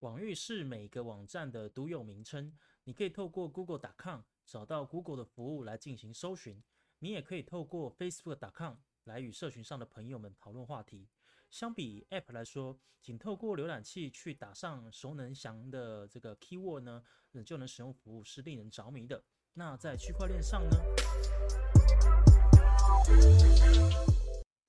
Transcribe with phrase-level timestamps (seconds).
[0.00, 6.62] 网域是每个网站的独有名称，你可以透过 Google.com 找到 Google 的服务来进行搜寻，
[7.00, 11.06] 你也可以透过 Facebook.com 来与社群上的朋友们讨论话题。
[11.50, 17.04] 相比 App 来说，仅透过浏览器去打上熟能详的这个 keyword 呢，
[17.44, 19.22] 就能使用服务是令人着迷的。
[19.52, 20.78] 那在区块链上呢？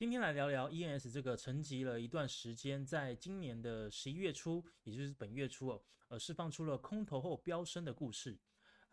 [0.00, 8.38] 今天来聊聊 ENS 这个沉寂了一段时间，在今年的十一月初，也就是本月初哦，呃，释放出了空头后飙升的故事。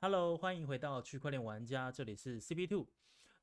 [0.02, 2.88] Hello，欢迎回到区块链玩家，这里是 CP Two。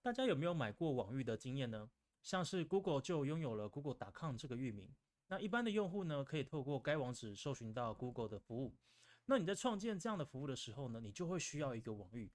[0.02, 1.88] 大家有没有买过网域的经验呢？
[2.22, 4.94] 像是 Google 就拥有了 Google.com 这个域名，
[5.28, 8.76] 那一般的用户呢，可以透过该网址搜寻到 Google 的服务。
[9.24, 12.30] 那你在创建这样的服务的时候呢，你就会需要一个网域。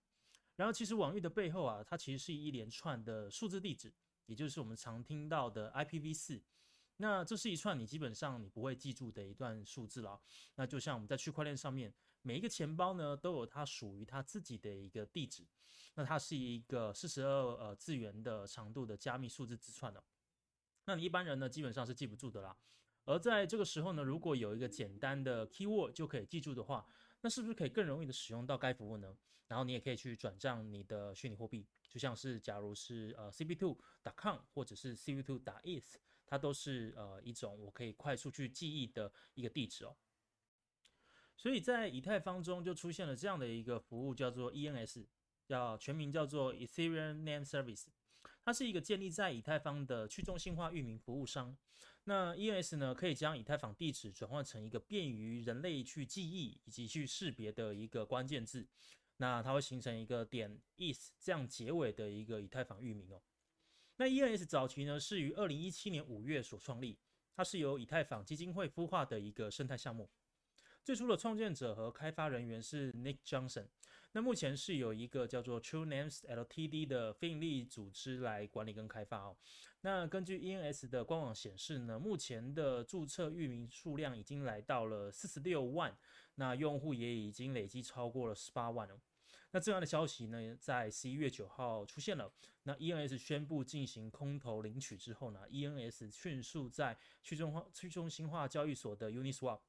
[0.55, 3.93] 然后其实网域的背后啊，它其实是一连串的数字地址。
[4.29, 6.39] 也就是我们常听到的 IPv4，
[6.97, 10.21] 那这是一串你基本上你不会记住的一段数字了。
[10.53, 15.43] 那就像我们在区块链上面，每一个钱包呢都有它属于它自己的一个地址，
[15.95, 20.03] 那它是一个四十二呃字元的长度的加密数字字串的。
[20.85, 22.55] 那你一般人呢基本上是记不住的啦。
[23.05, 26.85] 而在这个时候呢，如果有一个简单的 keyword 就可以记住的话，
[27.21, 29.17] 那是不是可以更容易的使用到该服务呢？
[29.47, 31.65] 然后你也可以去转账你的虚拟货币。
[31.89, 35.95] 就像是，假如是呃 cb2.com 或者是 cb2.eth，
[36.27, 39.97] 它都是呃一种我可以快速去记忆的一个地址哦。
[41.35, 45.07] 所以在以太坊中就出现了这样的一个服务，叫做 ENS，
[45.45, 47.87] 叫全名叫做 Ethereum Name Service，
[48.43, 51.57] 它是一个建立在以太坊的去中心化域名服务商。
[52.03, 58.67] 那 ENS 呢，可以将以太坊地址转换成一个便于人类去记忆以及去识别的一个关键字。
[59.21, 63.21] 那它会形成一个点 is 这样结尾的一个以太坊域名哦。
[63.97, 66.97] 那 ENS 早期呢是于二零一七年五月所创立，
[67.35, 70.09] 它是由以太坊基金会孵化的一个生态项目。
[70.85, 73.67] 最初的创建者和开发人员是 Nick Johnson。
[74.13, 79.37] 那目前是有一个叫做 True Names Ltd 的非营利组织来管理跟开发哦。
[79.81, 85.95] 那根据 ENS 的官网显示呢，目前的注册域名数量已经来到了四十六万，
[86.35, 88.99] 那用户也已经累积超过了十八万哦。
[89.51, 92.31] 那这样的消息呢，在十一月九号出现了。
[92.63, 99.59] 那 ENS 宣布进行空头领取之后呢，ENS 迅速在去中化去中心化交易所的 Uniswap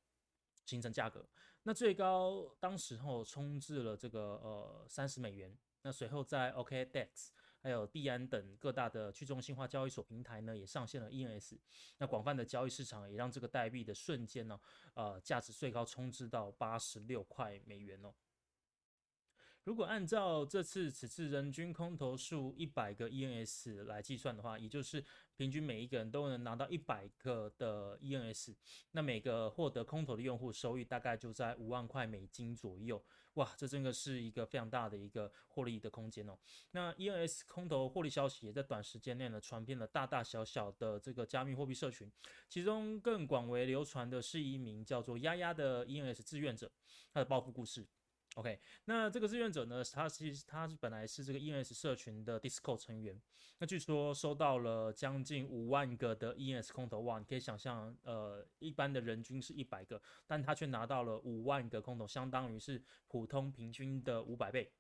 [0.67, 1.27] 形成价格。
[1.63, 5.57] 那最高当时候冲至了这个呃三十美元。
[5.83, 7.29] 那随后在 OKDex
[7.63, 11.59] 还有币安等各大的去中心化交易所平台呢，也上线了 ENS。
[11.97, 14.61] 那广泛的交易市场也让这个代币的瞬间呢，
[14.93, 18.13] 呃，价值最高冲至到八十六块美元哦。
[19.65, 25.05] 如果按照这次此次人均空投数一百个 ENS 来计算的话，也就是
[25.37, 28.55] 平均每一个人都能拿到一百个的 ENS，
[28.93, 33.03] 那每个获得空投的用户收益大概就在五万块美金左右。
[33.35, 36.37] 哇，这真的是一个非常大的一个获利的空间哦。
[36.73, 42.11] 那 ENS 空投获利消息也在短时间内呢传遍了大大小小的这个加密货币社群，
[42.49, 46.73] 其中更广为流传的是一名叫做丫丫的 ENS 志愿者，
[47.13, 47.87] 他的暴富故事。
[48.37, 49.83] OK，那这个志愿者呢？
[49.93, 53.21] 他其实他是本来是这个 ENS 社群的 Discord 成员。
[53.59, 57.19] 那据说收到了将近五万个的 ENS 空投，哇！
[57.19, 64.73] 你可以想象，呃，一般的人均是一百个，但他却拿到了五万个空投，相当于是普通平均的五百倍。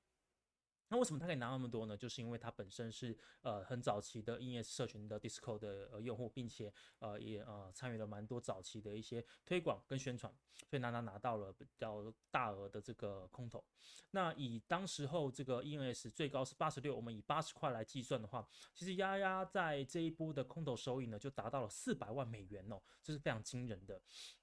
[0.90, 1.96] 那为什么他可以拿那么多呢？
[1.96, 10.32] 就是因为他本身是呃很早期的 ENS 社群的 Discord 的呃用户，并且呃也呃参与了蛮多早期的一些推广跟宣传，
[10.68, 13.64] 所以拿拿拿到了比较大额的这个空投。
[14.10, 24.02] 那以当时候这个 ENS 最高是八十六，我们以八十块来计算的话，其实丫丫在这一波的空投收益呢就达到了四百万美元哦，这是非常惊人的。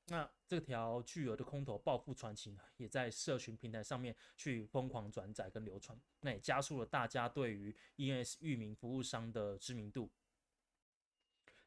[0.10, 10.12] 那这条巨额的空投暴富传奇呢，也在社群平台上面去疯狂转载跟流传，那加速了大家对于 ENS 域名服务商的知名度。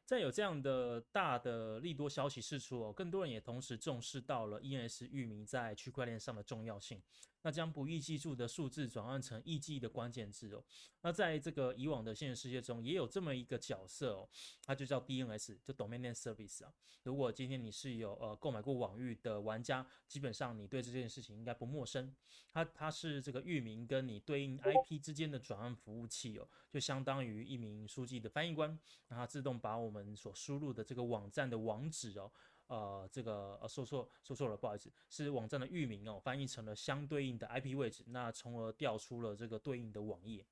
[0.05, 7.01] 在有这样的大的利多消息释出，更多人也同时重视到了 ENS 域名在区块链上的重要性。
[7.43, 10.63] 那将不易记住的数字转换成易记的关键字哦。
[11.01, 14.29] 那在这个以往的现实世界中，也有这么一个角色哦，
[14.63, 16.73] 它就叫 DNS，就 Domain Name Service 啊。
[17.03, 22.15] 如果今天你是有呃购买过网域的玩家，基本上你对这件事情应该不陌生。
[22.53, 28.69] 它它是这个域名跟你对应 IP 之间的转换服务器哦，就相当于一名书记的翻译官，
[29.07, 32.31] 让它自动把我们所输入的这个网站的网址哦。
[32.71, 40.45] 呃，这个呃说错说错了，不好意思，是网站的域名哦，翻译成了相对应的 IP 位置，那从而调出了这个对应的网页。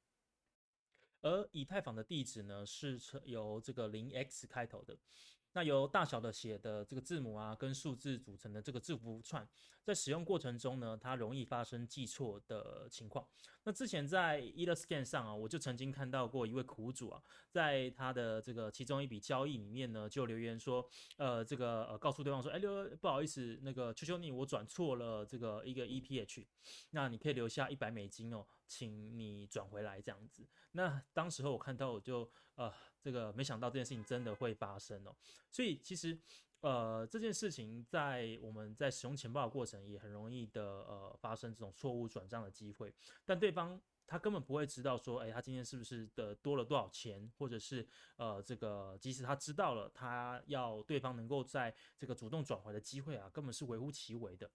[1.21, 4.97] 而以太坊的地址呢，是由这个零 x 开头的。
[5.53, 9.47] 那由大小的写的这个字母啊，跟数字组成的这个字符串，
[9.83, 13.27] 在使用过程中呢，它容易发生记错的情况。
[13.63, 20.87] 那之前在 Etherscan 上啊，我就曾经看到过一位苦主啊，在他的这个其中一笔交易里面呢，就留言说，
[21.17, 26.45] 呃，这个呃告诉对方说，哎，刘不好意思，那个求求你，我转错了这个一个 EPH，
[26.91, 30.47] 那你可以留下一百美金哦，请你转回来这样子。
[30.71, 32.71] 那当时候我看到我就呃。
[33.01, 35.15] 这个没想到这件事情真的会发生哦，
[35.49, 36.19] 所以其实
[36.59, 42.93] 呃这件事情在我们在使用钱包的过程也很容易的呃发生这种错误转账的机会，
[43.23, 47.87] 但对方他根本不会知道说，哎，他今天是不是的多了多少钱，或者是
[48.17, 54.51] 呃这个即使他知道了，他要对方能够在这个主动转回的机会啊，根本是微乎其微的，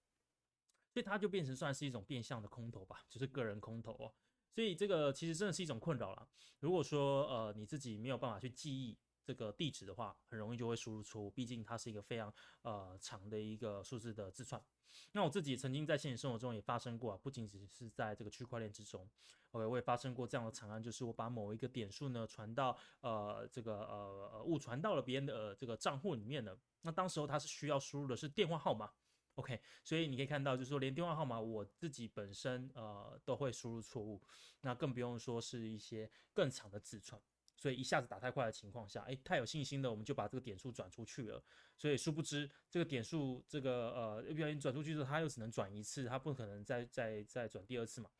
[0.94, 4.14] 所以它就变成算是一种变相的空头吧，就是个人空头哦。
[4.52, 6.28] 所以这个其实真的是一种困扰了。
[6.60, 11.28] 如果说呃你自己没有办法去记忆这个地址的话，很容易就会输入错误。
[11.28, 12.32] 毕竟它是一个非常
[12.62, 14.64] 呃长的一个数字的字串。
[15.10, 19.10] 那我自己曾经在现实生活中也发生过啊，不仅仅是在这个区块链之中
[19.50, 26.56] ，OK，我也发生过这样的惨案，就是我把某一个点数呢传到呃这个呃误传到了别人的这个账户里面了。
[26.82, 28.92] 那当时候他是需要输入的是电话号码。
[29.34, 34.22] OK，所以你可以看到，就是说连电话号码我自己本身呃都会输入错误，
[34.60, 37.20] 那更不用说是一些更长的字串。
[37.56, 41.42] 所以一下子打太快的情况下，哎，太有信心的，我们就把这个点数转出去了。
[41.78, 48.10] 所以殊不知这个点数这个呃，不小心转出去之后，它又只能转一次，它不可能再再再转第二次嘛。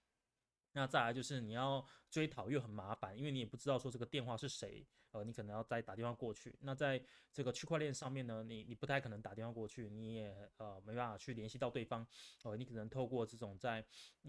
[0.73, 1.85] 那再来就是你要
[2.15, 4.87] 追讨又很麻烦，因为你也不知道说这个电话是谁。
[5.11, 6.57] 呃，你可能要再打电话过去。
[6.61, 7.01] 那在
[7.33, 12.07] 这个区块链上面呢，你你不太可能打电话过去，你也呃没办法去联系到对方。
[12.43, 13.85] 呃，你可能透过这种在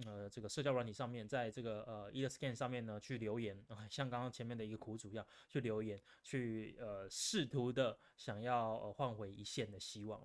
[0.06, 10.22] 呃这个社交软体上面，在这个呃 Escan 上面呢去留言， 像刚刚前面的一个苦主一样去留言，去呃试图的想要呃换回一线的希望。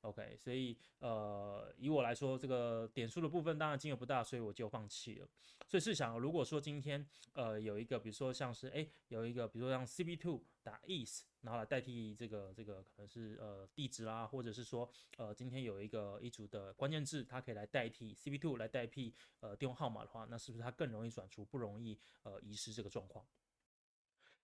[0.00, 5.28] OK，所以呃以我来说，这个点数的部分当然金额不大，所以我就放弃了。
[5.70, 23.24] 所以试想，如果说今天呃有一个，比如说像是哎有一个，比如说像 CB2 打 ES，然后来代替这个这个可能是呃地址啦，或者是说呃今天有一个一组的关键字，它可以来代替 CB2 来代替呃电话号码的话，那是不是它更容易转出，不容易呃遗失这个状况？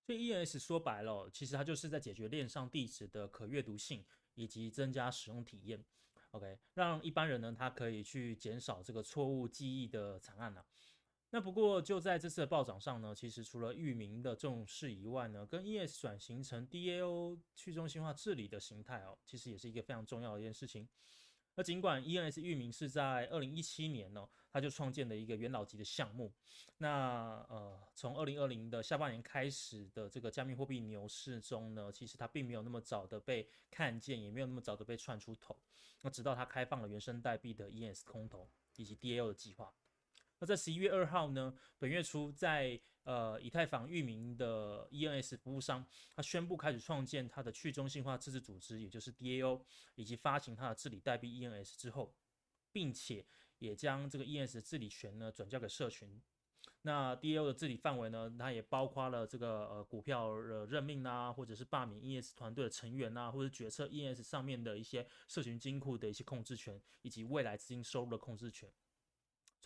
[0.04, 4.04] 所以 ENS 说白了，其实它就是在解决链上地址的可阅读性
[4.36, 5.84] 以及增加使用体验。
[6.30, 10.64] OK，让一般人呢，他可以去减少这个错误记忆的惨案呢。
[11.36, 20.88] 那不过就在这次的暴涨上呢，其实除了域名的重视以外呢，跟 ES 转型成 DAO 去中心化治理的形态哦，其实也是一个非常重要的一件事情。
[21.54, 26.32] 那尽管 ENS 域名是在二零一七年呢，它就创建了一个元老级的项目。
[26.78, 35.54] 那呃，从二零二零的下半年开始的这个加密货币牛市中呢，其实它并没有那么早的被看见，也没有那么早的被串出头。
[36.00, 39.70] 那直到它开放了原生代币的 ENS 空投以及 DAO 的计划。
[40.38, 49.62] 那在十一月二号呢，本月初，在呃以太坊域名的 ENS 服务商，他宣布开始创建他的去中心化自治组织，也就是 DAO，
[49.94, 52.14] 以及发行他的治理代币 ENS 之后，
[52.70, 53.24] 并且
[53.58, 56.20] 也将这个 ENS 的治理权呢转交给社群。
[56.82, 68.70] 那 DAO 的治理范围呢，它也包括了这个呃股票的任命啊，或者是罢免 ENS 团队的成员啊，或者决策 ENS 上面的一些社群金库的一些控制权，以及未来资金收入的控制权。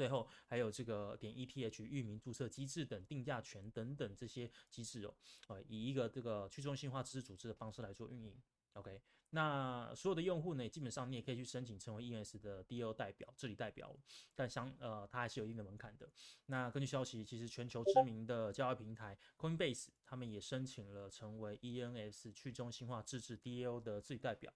[0.01, 5.15] 最后还有这个点 ETH 域名注册机制等定价权等等这些机制哦，
[5.49, 8.35] 呃，以一个这个去中心化知识组织的方式来做运营。
[8.73, 13.95] OK，那所有的用户呢，基本上你也可以去申请成为 ENS 的 DO 代表、治理代表，
[14.35, 16.11] 但相呃，它还是有一定的门槛的。
[16.47, 24.51] 那根据消息，其实全球知名的交易平台 Coinbase 他们也申请了成为 ENS 去中心化自治 DO 的治理代表。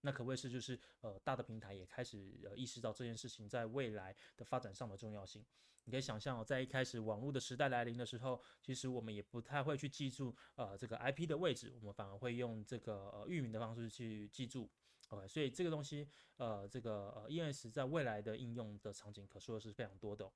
[0.00, 5.44] 那可谓是就是呃大的平台也开始呃意识到这件事情在未来的发展上的重要性。
[5.84, 14.68] 你可以想象哦，在一开始网络的时代来临的时候，其实我们也不太会去记住呃这个 IP 的位置，我们反而会用这个呃域名的方式去记住。
[15.10, 20.28] OK，所以这个东西呃这个呃 ENS 在未来的应用的场景可说的是非常多的。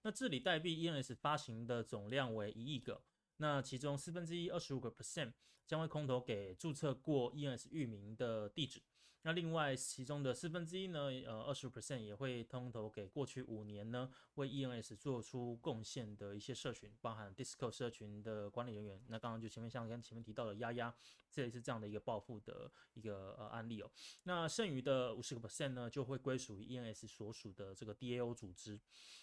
[0.00, 3.02] 那治理代币 ENS 发行的总量为一亿个。
[3.38, 5.32] 那其中四分之一二十五个 percent
[5.66, 8.82] 将会空投给注册过 ENS 域名的地址。
[9.26, 19.02] 那另外其中的四分之一呢，呃，二十五 percent 也会通投给过去五年呢为 ENS 做出贡献的一些社群，包含 d i s c o 社群的管理人员。
[19.08, 20.94] 那刚刚就前面像跟前面提到的丫丫，
[21.28, 23.90] 这也是这样的一个暴富的一个呃案例哦。
[24.22, 28.78] 那剩余的五十个 percent 呢，就会归属于 ENS 所属的这个 DAO 组织。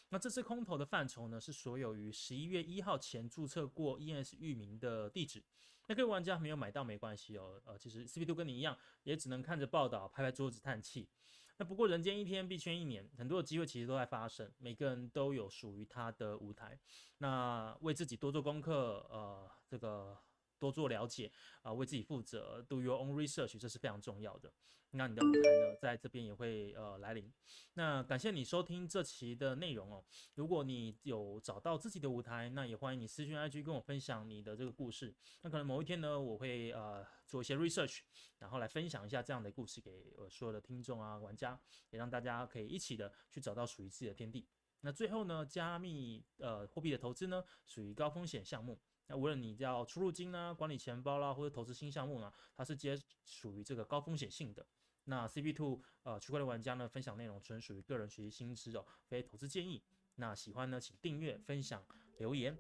[0.10, 5.42] 那这次空投的范畴呢，是所有于十一月一号前注册过 ENS 域名的地址。
[5.88, 11.10] 那各位玩家没有买到没关系哦，呃，其实 CP 2跟你一样，也只能看着报道，拍拍桌子叹气。
[11.58, 16.80] 那不过人间一天，币圈一年，很多的机会其实都在发生，每个人都有属于他的舞台。
[17.20, 20.18] 那为自己多做功课，呃，这个。
[20.64, 21.30] 多做了解
[21.62, 24.52] 啊，为自己负责，do your own research，这是非常重要的。
[24.96, 27.30] 那你的舞台呢，在这边也会呃来临。
[27.74, 30.06] 那感谢你收听这期的内容哦。
[30.36, 35.14] 如果你有找到自己的舞台，那也欢迎你私讯 IG 跟我分享你的这个故事。
[35.42, 38.02] 那可能某一天呢，我会呃做一些 research，
[38.38, 44.48] 然后来分享一下这样的故事给我所有的听众啊、玩家，也让大家可以一起的去找到属于自己的天地。
[44.82, 48.80] 那最后呢，加密呃货币的投资呢，属于高风险项目。
[49.08, 54.66] 那无论你叫出入金呢、管理钱包啦，或者投资新项目呢，它是皆属于这个高风险性的。
[55.06, 59.84] 那 CB Two 呃区块链玩家呢，分享内容纯属于个人学习心知哦，非投资建议。
[60.16, 61.84] 那喜欢呢，请订阅、分享、
[62.20, 62.58] 留言。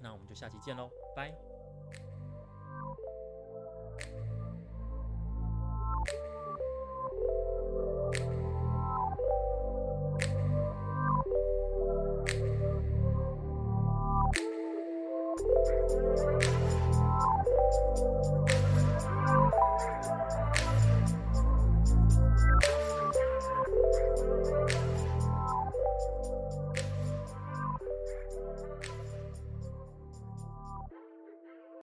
[0.00, 1.49] 那我们就下期见喽，拜。